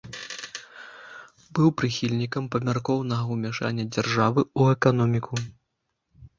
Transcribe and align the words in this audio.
Быў 1.59 1.69
прыхільнікам 1.81 2.49
памяркоўнага 2.57 3.23
ўмяшання 3.37 3.83
дзяржавы 3.93 4.41
ў 4.59 4.81
эканоміку. 4.81 5.35